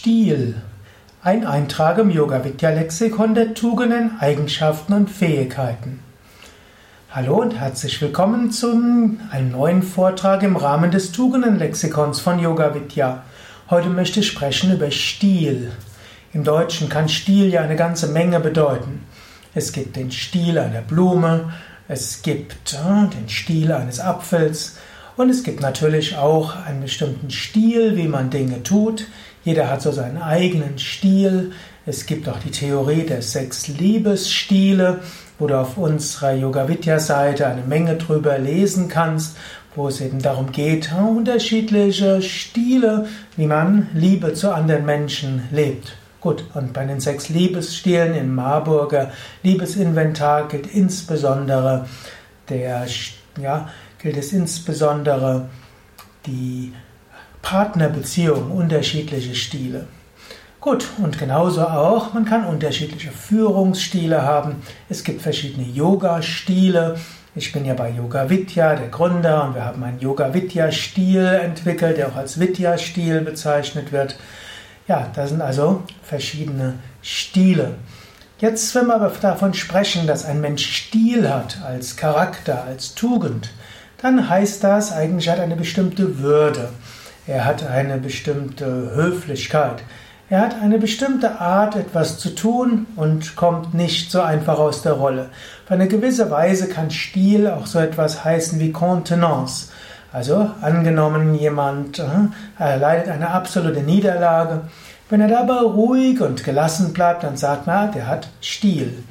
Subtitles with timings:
[0.00, 0.54] Stil.
[1.22, 6.00] Ein Eintrag im Yoga Vidya Lexikon der Tugenden, Eigenschaften und Fähigkeiten.
[7.10, 8.70] Hallo und herzlich willkommen zu
[9.30, 13.24] einem neuen Vortrag im Rahmen des Tugendenlexikons von Yoga Vidya.
[13.68, 15.70] Heute möchte ich sprechen über Stil.
[16.32, 19.04] Im Deutschen kann Stil ja eine ganze Menge bedeuten.
[19.54, 21.52] Es gibt den Stil einer Blume,
[21.88, 24.78] es gibt äh, den Stil eines Apfels,
[25.20, 29.04] und es gibt natürlich auch einen bestimmten Stil, wie man Dinge tut.
[29.50, 31.50] Jeder hat so seinen eigenen Stil.
[31.84, 35.00] Es gibt auch die Theorie der sechs Liebesstile,
[35.40, 39.36] wo du auf unserer Yoga Vidya Seite eine Menge drüber lesen kannst,
[39.74, 45.96] wo es eben darum geht, unterschiedliche Stile, wie man Liebe zu anderen Menschen lebt.
[46.20, 49.10] Gut, und bei den sechs Liebesstilen im Marburger
[49.42, 51.88] Liebesinventar gilt insbesondere
[52.48, 52.86] der,
[53.42, 53.68] ja,
[54.00, 55.48] gilt es insbesondere
[56.24, 56.72] die
[57.42, 59.86] Partnerbeziehung, unterschiedliche Stile.
[60.60, 64.56] Gut, und genauso auch, man kann unterschiedliche Führungsstile haben.
[64.90, 66.96] Es gibt verschiedene Yoga-Stile.
[67.34, 71.96] Ich bin ja bei Yoga Vidya, der Gründer, und wir haben einen Yoga Vidya-Stil entwickelt,
[71.96, 74.18] der auch als Vidya-Stil bezeichnet wird.
[74.86, 77.76] Ja, das sind also verschiedene Stile.
[78.40, 83.50] Jetzt, wenn wir aber davon sprechen, dass ein Mensch Stil hat, als Charakter, als Tugend,
[84.02, 86.70] dann heißt das eigentlich, hat eine bestimmte Würde.
[87.26, 89.82] Er hat eine bestimmte Höflichkeit.
[90.30, 94.92] Er hat eine bestimmte Art, etwas zu tun und kommt nicht so einfach aus der
[94.92, 95.30] Rolle.
[95.64, 99.70] Auf eine gewisse Weise kann Stil auch so etwas heißen wie Contenance.
[100.12, 102.04] Also angenommen, jemand äh,
[102.58, 104.62] erleidet eine absolute Niederlage.
[105.08, 109.02] Wenn er dabei ruhig und gelassen bleibt, dann sagt man, ah, der hat Stil.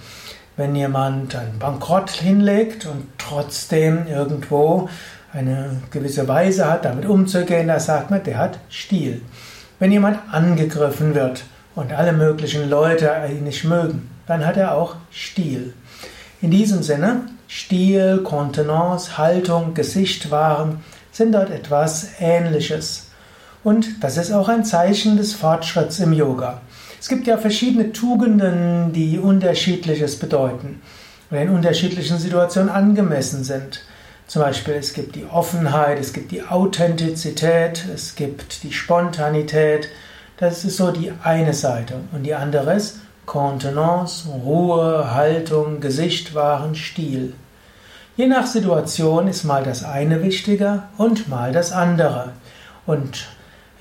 [0.60, 4.90] Wenn jemand einen Bankrott hinlegt und trotzdem irgendwo
[5.32, 9.22] eine gewisse Weise hat, damit umzugehen, da sagt man, der hat Stil.
[9.80, 14.98] Wenn jemand angegriffen wird und alle möglichen Leute ihn nicht mögen, dann hat er auch
[15.14, 15.74] Stil.
[16.42, 23.12] In diesem Sinne, Stil, Kontenance, Haltung, Gesicht wahren sind dort etwas Ähnliches.
[23.64, 26.60] Und das ist auch ein Zeichen des Fortschritts im Yoga.
[27.00, 30.82] Es gibt ja verschiedene Tugenden, die unterschiedliches bedeuten
[31.32, 33.82] oder in unterschiedlichen Situationen angemessen sind.
[34.28, 39.90] Zum Beispiel es gibt die Offenheit, es gibt die Authentizität, es gibt die Spontanität.
[40.38, 41.96] Das ist so die eine Seite.
[42.12, 47.34] Und die andere ist Kontenance, Ruhe, Haltung, Gesicht, wahren Stil.
[48.18, 52.34] Je nach Situation ist mal das eine wichtiger und mal das andere.
[52.86, 53.28] Und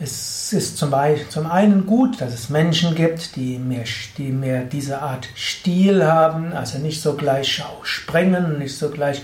[0.01, 3.85] es ist zum, Beispiel, zum einen gut, dass es Menschen gibt, die mehr,
[4.17, 9.23] die mehr diese Art Stil haben, also nicht so gleich sprengen, nicht so gleich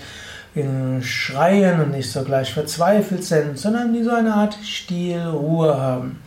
[1.01, 6.21] schreien und nicht so gleich verzweifelt sind, sondern die so eine Art Stil, Ruhe haben.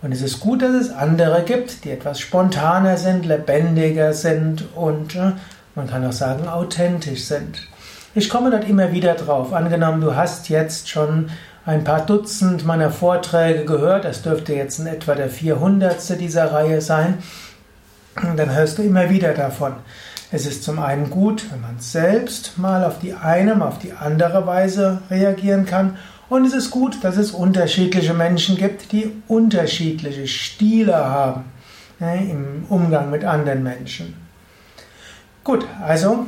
[0.00, 5.14] Und es ist gut, dass es andere gibt, die etwas spontaner sind, lebendiger sind und
[5.14, 5.32] äh,
[5.74, 7.68] man kann auch sagen, authentisch sind.
[8.14, 9.52] Ich komme dort immer wieder drauf.
[9.52, 11.30] Angenommen, du hast jetzt schon
[11.66, 16.18] ein paar Dutzend meiner Vorträge gehört, das dürfte jetzt in etwa der 400.
[16.18, 17.18] dieser Reihe sein,
[18.36, 19.74] dann hörst du immer wieder davon.
[20.32, 23.92] Es ist zum einen gut, wenn man selbst mal auf die eine, mal auf die
[23.92, 25.96] andere Weise reagieren kann.
[26.28, 31.44] Und es ist gut, dass es unterschiedliche Menschen gibt, die unterschiedliche Stile haben
[31.98, 34.14] ne, im Umgang mit anderen Menschen.
[35.42, 36.26] Gut, also